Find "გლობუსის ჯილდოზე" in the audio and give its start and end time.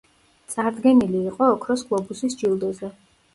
1.91-2.91